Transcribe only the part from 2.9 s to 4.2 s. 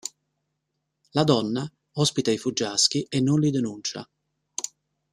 e non li denuncia.